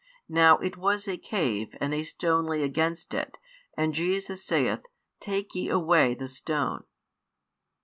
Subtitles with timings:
[0.29, 3.37] Now it was a cave, and a stone lay against it.
[3.77, 4.79] And Jesus saith,
[5.19, 6.85] Take ye away the stone.